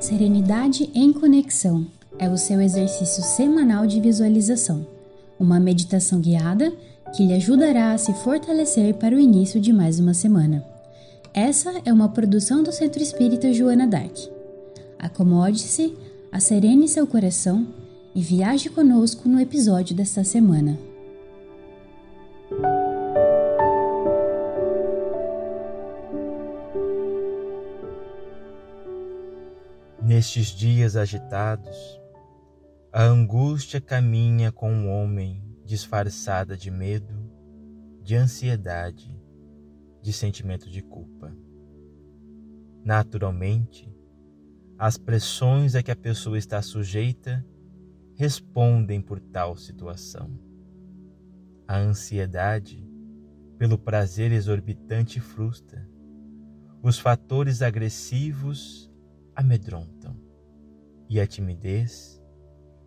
[0.00, 1.86] Serenidade em Conexão
[2.18, 4.86] é o seu exercício semanal de visualização,
[5.38, 6.72] uma meditação guiada
[7.14, 10.64] que lhe ajudará a se fortalecer para o início de mais uma semana.
[11.32, 14.16] Essa é uma produção do Centro Espírita Joana Dark.
[14.98, 15.94] Acomode-se,
[16.30, 17.66] acerene seu coração
[18.14, 20.78] e viaje conosco no episódio desta semana.
[30.00, 31.76] Nestes dias agitados,
[32.92, 37.14] a angústia caminha com o um homem disfarçada de medo,
[38.00, 39.18] de ansiedade,
[40.00, 41.34] de sentimento de culpa.
[42.84, 43.92] Naturalmente,
[44.78, 47.44] as pressões a que a pessoa está sujeita
[48.14, 50.30] respondem por tal situação.
[51.66, 52.86] A ansiedade,
[53.58, 55.88] pelo prazer exorbitante, frustra.
[56.82, 58.90] Os fatores agressivos
[59.34, 60.16] amedrontam.
[61.08, 62.22] E a timidez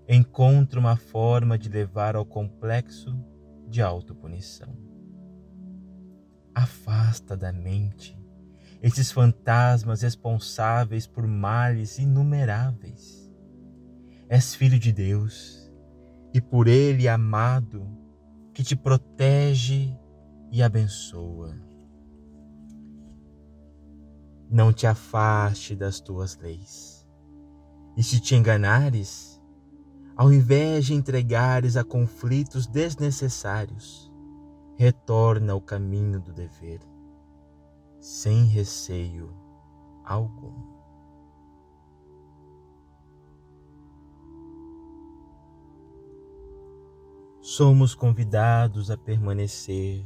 [0.08, 3.16] encontra uma forma de levar ao complexo
[3.68, 4.76] de autopunição.
[6.56, 8.18] Afasta da mente
[8.82, 13.27] esses fantasmas responsáveis por males inumeráveis.
[14.30, 15.72] És filho de Deus
[16.34, 17.88] e por Ele amado,
[18.54, 19.98] que te protege
[20.52, 21.56] e abençoa.
[24.50, 27.08] Não te afaste das tuas leis.
[27.96, 29.42] E se te enganares,
[30.16, 34.12] ao invés de entregares a conflitos desnecessários,
[34.78, 36.80] retorna ao caminho do dever,
[38.00, 39.34] sem receio
[40.04, 40.67] algum.
[47.50, 50.06] Somos convidados a permanecer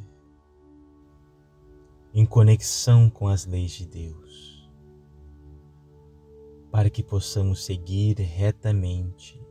[2.14, 4.72] em conexão com as leis de Deus,
[6.72, 9.44] para que possamos seguir retamente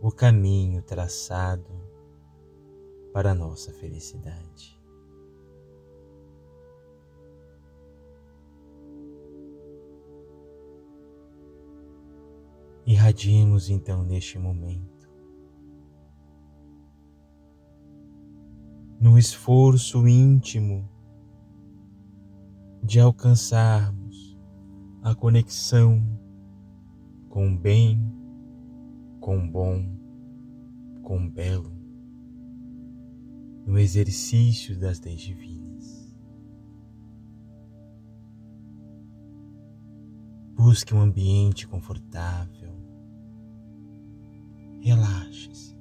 [0.00, 1.70] o caminho traçado
[3.12, 4.80] para a nossa felicidade.
[12.86, 14.89] Irradimos então neste momento,
[19.00, 20.88] no esforço íntimo
[22.82, 24.38] de alcançarmos
[25.02, 26.02] a conexão
[27.28, 28.20] com o bem
[29.20, 29.84] com bom,
[31.02, 31.72] com belo,
[33.66, 36.16] no exercício das leis divinas.
[40.54, 42.74] Busque um ambiente confortável.
[44.80, 45.79] Relaxe-se.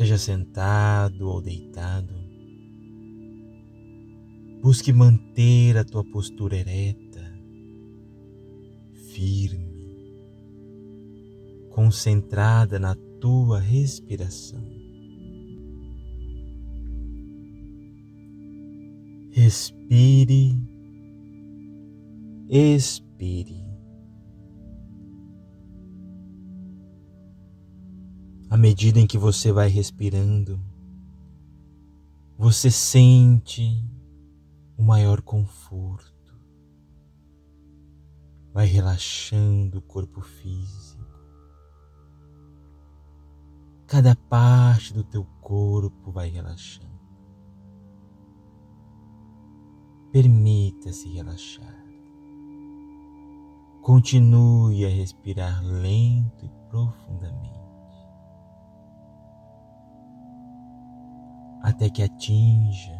[0.00, 2.14] Seja sentado ou deitado.
[4.62, 7.20] Busque manter a tua postura ereta
[9.12, 9.68] firme,
[11.68, 14.64] concentrada na tua respiração.
[19.32, 20.58] Respire,
[22.48, 23.69] expire.
[28.50, 30.60] À medida em que você vai respirando,
[32.36, 33.82] você sente
[34.76, 36.10] o maior conforto
[38.52, 41.00] vai relaxando o corpo físico.
[43.86, 46.90] Cada parte do teu corpo vai relaxando.
[50.12, 51.80] Permita-se relaxar.
[53.82, 57.59] Continue a respirar lento e profundamente.
[61.62, 62.98] Até que atinja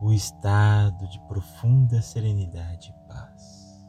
[0.00, 3.86] o estado de profunda serenidade e paz.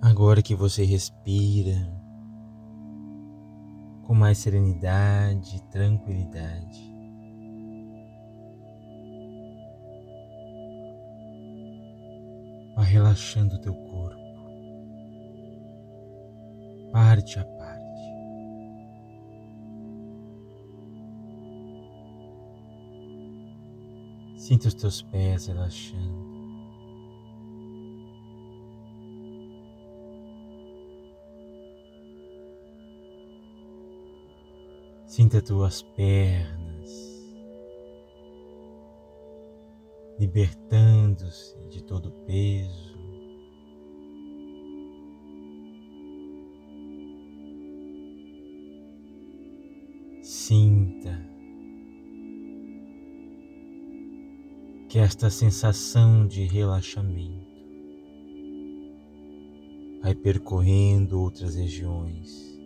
[0.00, 1.76] Agora que você respira
[4.02, 6.91] com mais serenidade e tranquilidade,
[12.92, 14.20] relaxando teu corpo,
[16.92, 17.82] parte a parte.
[24.36, 26.32] Sinta os teus pés relaxando.
[35.06, 36.61] Sinta tuas pernas
[40.22, 42.92] libertando-se de todo o peso.
[50.22, 51.28] Sinta
[54.88, 57.50] que esta sensação de relaxamento
[60.00, 62.60] vai percorrendo outras regiões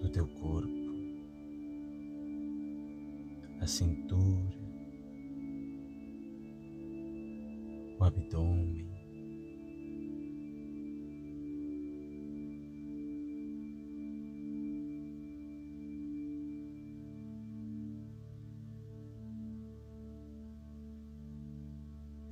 [0.00, 0.78] do teu corpo
[3.60, 4.59] a cintura,
[8.30, 8.88] abdômen.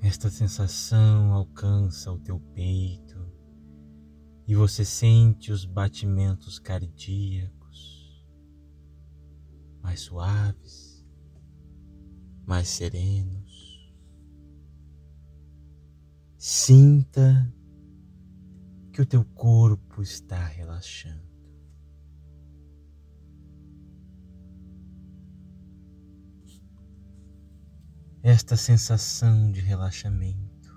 [0.00, 3.18] Esta sensação alcança o teu peito
[4.46, 8.24] e você sente os batimentos cardíacos
[9.82, 10.88] mais suaves
[12.46, 13.67] mais serenos.
[16.68, 17.50] Sinta
[18.92, 21.26] que o teu corpo está relaxando.
[28.22, 30.70] Esta sensação de relaxamento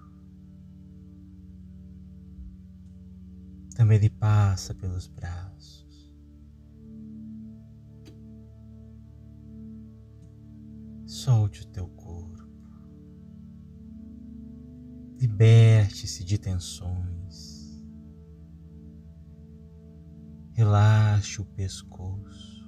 [3.76, 6.10] também lhe passa pelos braços
[11.06, 12.00] Solte o teu corpo.
[16.01, 17.86] Liberte-se de tensões.
[20.53, 22.59] Relaxe o pescoço.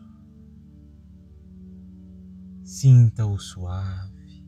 [2.64, 4.46] Sinta-o suave,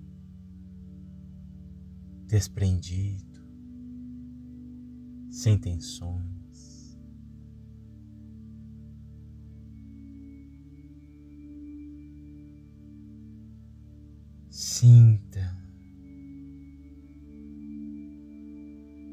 [2.27, 3.41] desprendido,
[5.31, 6.95] sem tensões.
[14.49, 15.44] Sinta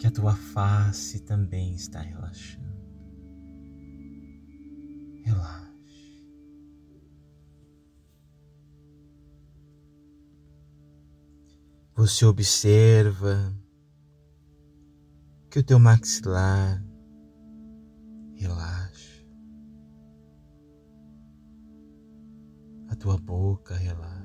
[0.02, 2.76] que a tua face também está relaxando.
[5.24, 6.26] Relaxe.
[11.94, 13.56] Você observa
[15.48, 16.84] que o teu maxilar
[18.34, 19.24] relaxa,
[22.88, 24.22] a tua boca relaxa.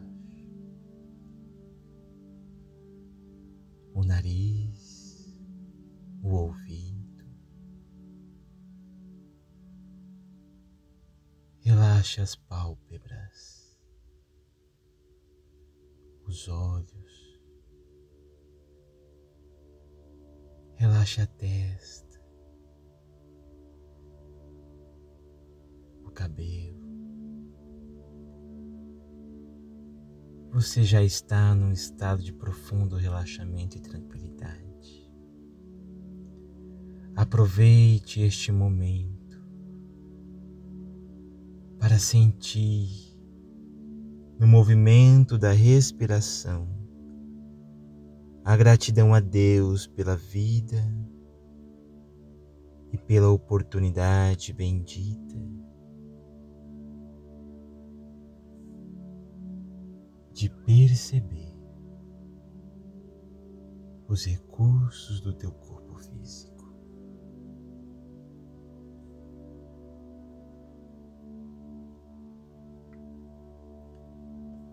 [3.97, 4.66] o nariz,
[6.21, 7.25] o ouvido.
[11.59, 13.79] Relaxe as pálpebras,
[16.25, 17.37] os olhos.
[20.75, 22.21] Relaxe a testa,
[26.03, 26.77] o cabelo.
[30.59, 34.66] você já está num estado de profundo relaxamento e tranquilidade.
[37.37, 39.39] Aproveite este momento
[41.77, 43.15] para sentir
[44.39, 46.67] no movimento da respiração
[48.43, 50.83] a gratidão a Deus pela vida
[52.91, 55.37] e pela oportunidade bendita
[60.33, 61.55] de perceber
[64.07, 66.56] os recursos do teu corpo físico.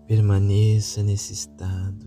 [0.07, 2.07] Permaneça nesse estado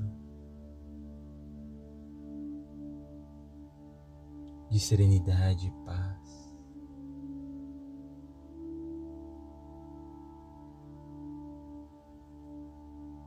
[4.69, 6.47] de serenidade e paz.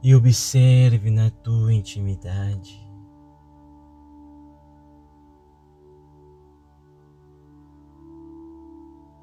[0.02, 2.88] e observe na tua intimidade.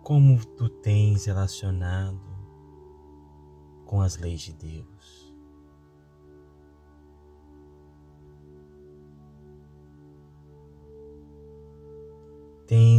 [0.04, 2.22] Como tu tens relacionado
[3.86, 5.26] com as leis de Deus.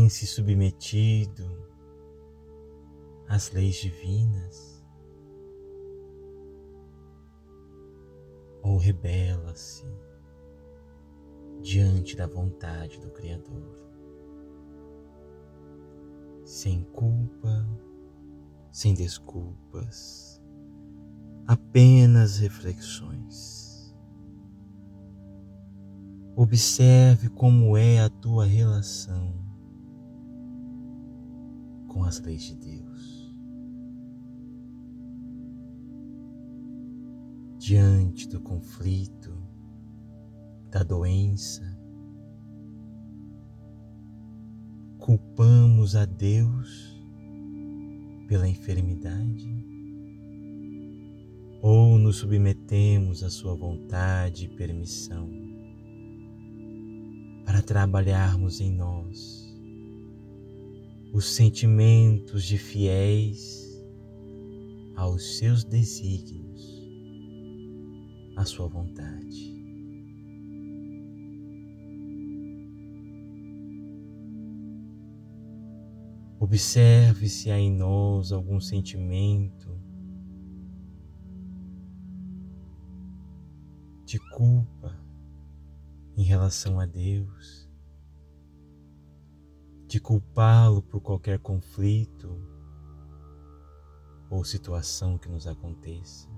[0.09, 1.47] Se submetido
[3.29, 4.79] às leis divinas?
[8.69, 9.87] ou rebela-se
[11.63, 13.75] diante da vontade do Criador.
[16.45, 17.67] Sem culpa,
[18.71, 20.43] sem desculpas,
[21.47, 23.95] apenas reflexões.
[26.37, 29.48] Observe como é a tua relação
[31.99, 33.29] com as leis de Deus.
[37.59, 39.37] diante do conflito,
[40.71, 41.77] da doença,
[44.97, 46.97] culpamos a Deus
[48.27, 49.47] pela enfermidade
[51.61, 55.29] ou nos submetemos à Sua vontade e permissão
[57.45, 59.48] para trabalharmos em nós
[61.19, 63.83] os sentimentos de fiéis
[64.95, 66.81] aos seus desígnios,
[68.37, 69.53] à Sua vontade.
[76.39, 79.77] Observe se há em nós algum sentimento
[84.05, 84.97] de culpa
[86.17, 87.68] em relação a Deus,
[89.89, 92.41] de culpá-lo por qualquer conflito
[94.31, 96.29] ou situação que nos aconteça.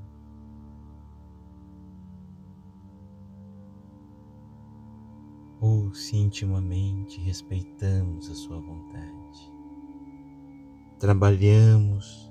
[5.60, 9.60] Ou se intimamente respeitamos a Sua vontade
[11.00, 12.30] trabalhamos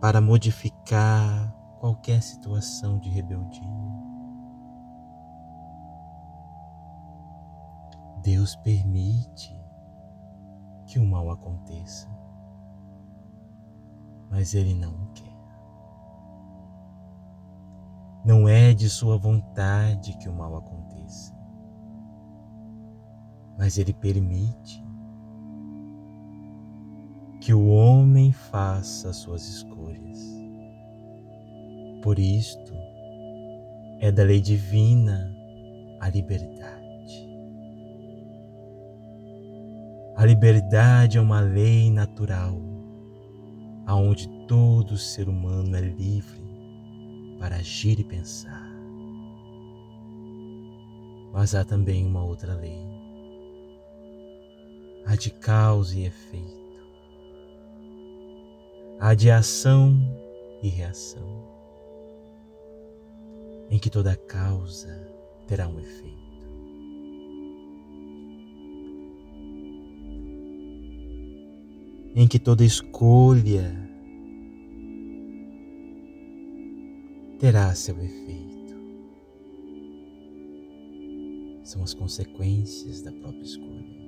[0.00, 3.62] para modificar qualquer situação de rebeldia.
[8.20, 9.54] Deus permite
[10.94, 12.08] que o mal aconteça,
[14.30, 15.36] mas Ele não o quer.
[18.24, 21.34] Não é de Sua vontade que o mal aconteça,
[23.58, 24.86] mas Ele permite
[27.40, 30.20] que o homem faça suas escolhas.
[32.04, 32.72] Por isto,
[33.98, 35.28] é da lei divina
[35.98, 36.83] a liberdade.
[40.24, 42.58] A liberdade é uma lei natural,
[43.84, 46.40] aonde todo ser humano é livre
[47.38, 48.66] para agir e pensar.
[51.30, 52.80] Mas há também uma outra lei,
[55.04, 56.64] a de causa e efeito
[58.98, 59.94] a de ação
[60.62, 61.28] e reação,
[63.68, 64.88] em que toda causa
[65.46, 66.23] terá um efeito.
[72.14, 73.74] Em que toda escolha
[77.40, 78.74] terá seu efeito.
[81.64, 84.04] São as consequências da própria escolha.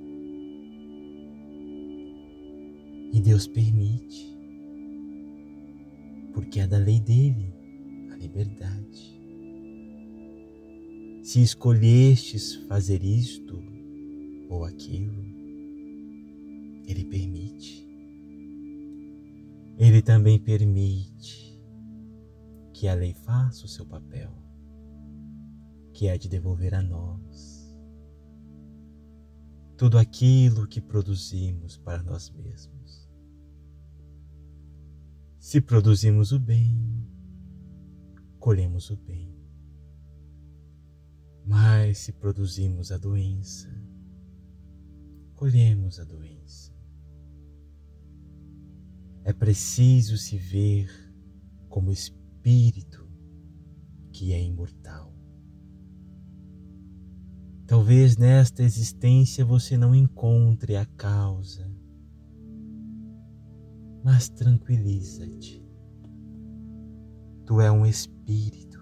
[3.12, 4.36] E Deus permite
[6.36, 7.50] porque é da lei dele
[8.12, 9.16] a liberdade.
[11.22, 13.58] Se escolhestes fazer isto
[14.50, 15.24] ou aquilo,
[16.86, 17.85] ele permite.
[19.78, 21.60] Ele também permite
[22.72, 24.32] que a lei faça o seu papel,
[25.92, 27.56] que é de devolver a nós
[29.76, 33.06] tudo aquilo que produzimos para nós mesmos.
[35.38, 37.06] Se produzimos o bem,
[38.38, 39.36] colhemos o bem.
[41.44, 43.68] Mas se produzimos a doença,
[45.34, 46.75] colhemos a doença.
[49.26, 50.88] É preciso se ver
[51.68, 53.10] como espírito
[54.12, 55.12] que é imortal.
[57.66, 61.68] Talvez nesta existência você não encontre a causa
[64.06, 65.60] mas tranquiliza-te.
[67.44, 68.80] Tu é um espírito,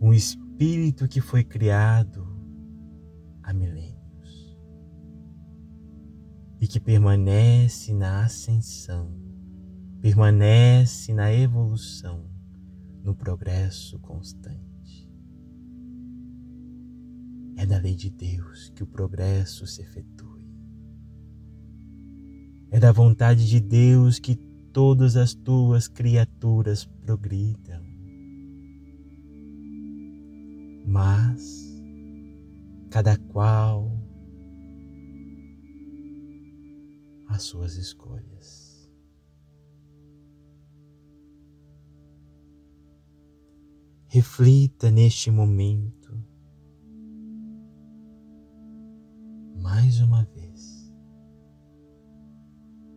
[0.00, 2.24] um espírito que foi criado
[3.42, 3.93] há milênios
[6.64, 9.10] e que permanece na ascensão,
[10.00, 12.24] permanece na evolução,
[13.02, 15.06] no progresso constante.
[17.58, 20.24] É da lei de Deus que o progresso se efetua
[22.70, 24.34] é da vontade de Deus que
[24.72, 27.80] todas as tuas criaturas progridam.
[30.84, 31.62] Mas
[32.90, 34.03] cada qual
[37.28, 38.90] as suas escolhas.
[44.06, 46.04] Reflita neste momento
[49.56, 50.92] mais uma vez.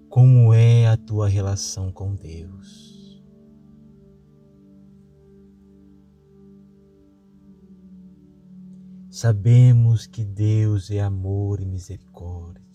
[0.09, 3.23] Como é a tua relação com Deus?
[9.09, 12.66] Sabemos que Deus é amor e misericórdia,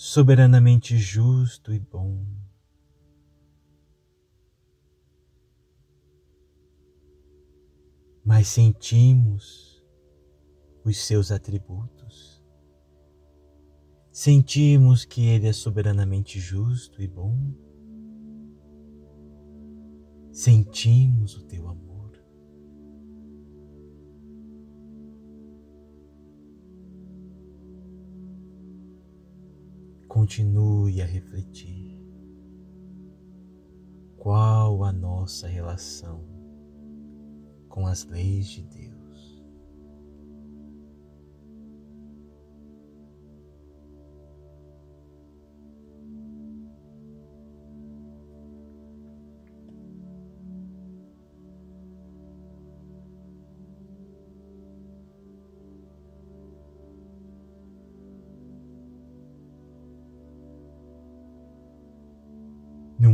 [0.00, 2.24] soberanamente justo e bom.
[8.24, 9.84] Mas sentimos
[10.84, 12.40] os seus atributos.
[14.12, 17.36] Sentimos que Ele é soberanamente justo e bom.
[20.30, 21.87] Sentimos o teu amor.
[30.18, 31.96] Continue a refletir.
[34.16, 36.24] Qual a nossa relação
[37.68, 38.87] com as leis de Deus?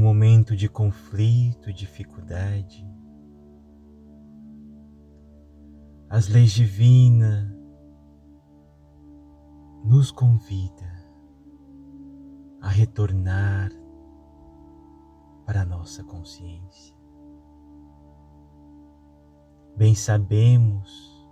[0.04, 2.86] Momento de conflito dificuldade.
[6.10, 7.50] As leis divinas
[9.82, 10.92] nos convida
[12.60, 13.70] a retornar
[15.46, 16.94] para a nossa consciência.
[19.74, 21.26] Bem sabemos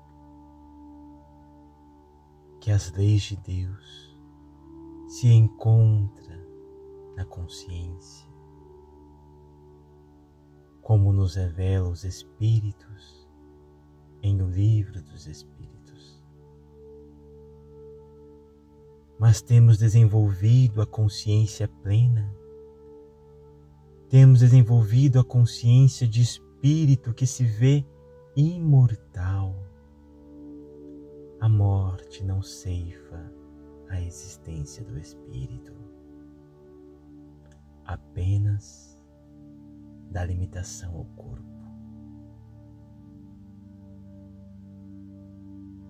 [2.58, 4.18] que as leis de Deus
[5.08, 6.40] se encontram
[7.14, 8.31] na consciência
[10.82, 13.26] como nos revela os Espíritos
[14.20, 16.20] em O Livro dos Espíritos.
[19.18, 22.34] Mas temos desenvolvido a consciência plena,
[24.08, 27.86] temos desenvolvido a consciência de espírito que se vê
[28.36, 29.54] imortal.
[31.40, 33.32] A morte não ceifa
[33.88, 35.72] a existência do espírito,
[37.84, 38.91] apenas
[40.12, 41.42] da limitação ao corpo.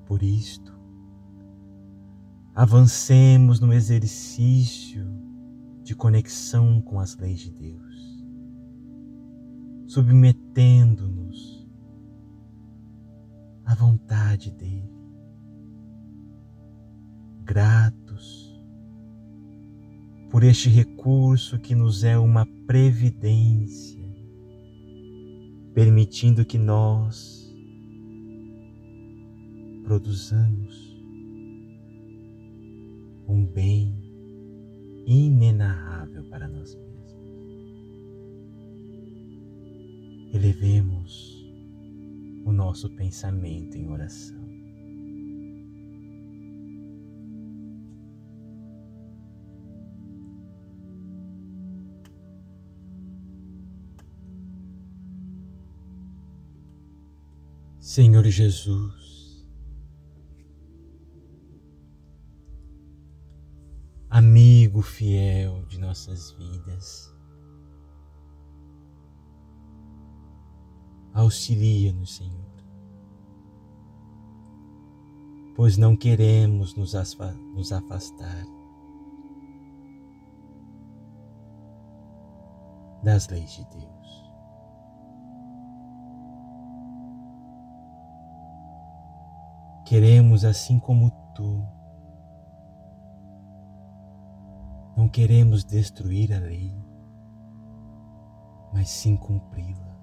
[0.06, 0.72] Por isto,
[2.54, 5.04] avancemos no exercício
[5.82, 8.24] de conexão com as leis de Deus,
[9.86, 11.68] submetendo-nos
[13.64, 14.92] à vontade dEle,
[17.42, 18.52] gratos
[20.30, 24.01] por este recurso que nos é uma previdência
[25.74, 27.54] permitindo que nós
[29.84, 30.92] produzamos
[33.26, 33.94] um bem
[35.06, 37.16] inenarrável para nós mesmos.
[40.34, 41.42] Elevemos
[42.44, 44.41] o nosso pensamento em oração.
[57.94, 59.46] Senhor Jesus,
[64.08, 67.14] amigo fiel de nossas vidas,
[71.12, 72.64] auxilia-nos, Senhor,
[75.54, 78.46] pois não queremos nos afastar
[83.04, 84.21] das leis de Deus.
[89.92, 91.62] Queremos assim como tu.
[94.96, 96.74] Não queremos destruir a lei,
[98.72, 99.94] mas sim cumpri-la.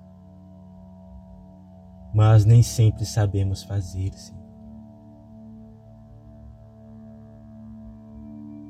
[2.13, 4.45] Mas nem sempre sabemos fazer, Senhor.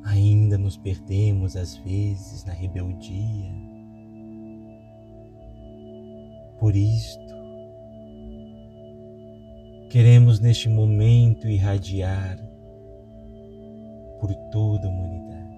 [0.06, 3.52] Ainda nos perdemos às vezes na rebeldia.
[6.58, 7.39] Por isto,
[9.90, 12.38] Queremos neste momento irradiar
[14.20, 15.50] por toda a humanidade.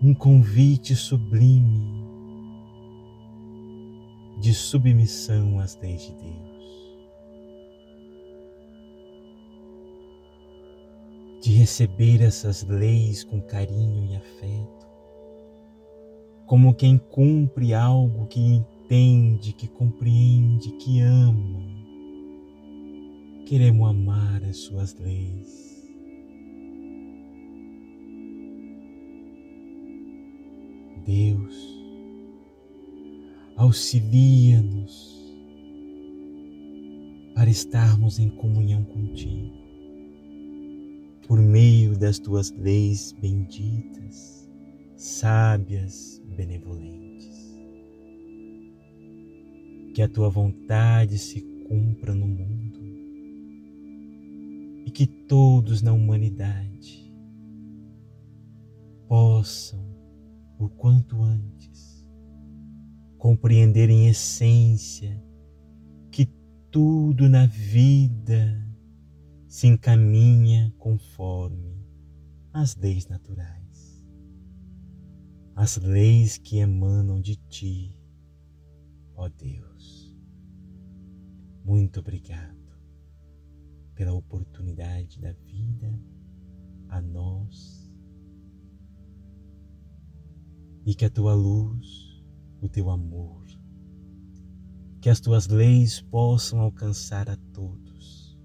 [0.00, 2.04] Um convite sublime
[4.40, 7.00] de submissão às leis de Deus,
[11.42, 14.86] de receber essas leis com carinho e afeto,
[16.46, 21.64] como quem cumpre algo que entende, que compreende, que ama.
[23.46, 25.70] Queremos amar as suas leis.
[31.06, 31.54] Deus,
[33.56, 35.20] auxilia-nos
[37.34, 39.54] para estarmos em comunhão contigo,
[41.26, 44.50] por meio das tuas leis benditas,
[44.96, 47.09] sábias, benevolentes.
[50.00, 52.80] Que a tua vontade se cumpra no mundo
[54.86, 57.12] e que todos na humanidade
[59.06, 59.84] possam,
[60.58, 62.08] o quanto antes,
[63.18, 65.22] compreender em essência
[66.10, 66.24] que
[66.70, 68.66] tudo na vida
[69.46, 71.76] se encaminha conforme
[72.54, 74.02] as leis naturais,
[75.54, 77.94] as leis que emanam de ti,
[79.14, 79.69] ó Deus.
[81.64, 82.58] Muito obrigado
[83.94, 86.02] pela oportunidade da vida
[86.88, 87.92] a nós
[90.84, 92.24] e que a tua luz,
[92.60, 93.44] o teu amor,
[95.00, 98.38] que as tuas leis possam alcançar a todos,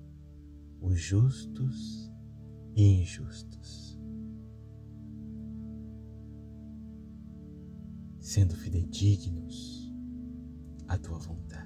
[0.82, 2.12] os justos
[2.76, 3.86] e injustos.
[8.26, 9.94] sendo fidedignos
[10.88, 11.65] à tua vontade.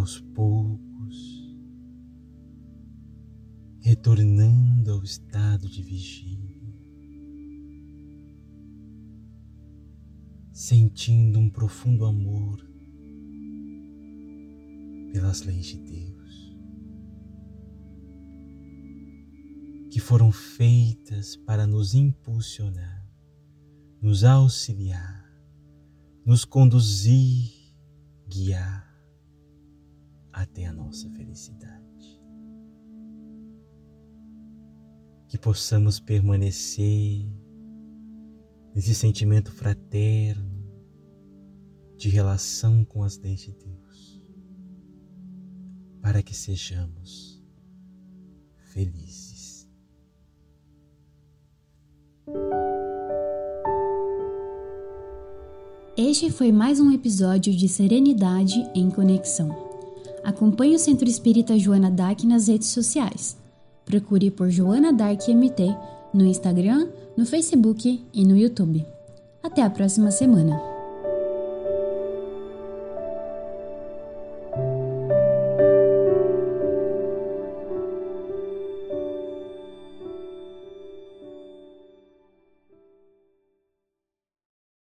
[0.00, 1.54] Aos poucos,
[3.80, 6.50] retornando ao estado de vigília.
[10.52, 12.60] sentindo um profundo amor
[15.10, 16.54] pelas leis de Deus,
[19.90, 23.08] que foram feitas para nos impulsionar,
[24.02, 25.32] nos auxiliar,
[26.26, 27.74] nos conduzir,
[28.28, 28.89] guiar
[30.42, 32.20] até a nossa felicidade.
[35.28, 37.26] Que possamos permanecer
[38.74, 40.48] nesse sentimento fraterno,
[41.96, 44.22] de relação com as leis de Deus,
[46.00, 47.44] para que sejamos
[48.72, 49.68] felizes.
[55.96, 59.69] Este foi mais um episódio de Serenidade em Conexão.
[60.24, 63.36] Acompanhe o Centro Espírita Joana Dark nas redes sociais.
[63.84, 65.74] Procure por Joana Dark MT
[66.12, 68.84] no Instagram, no Facebook e no YouTube.
[69.42, 70.69] Até a próxima semana!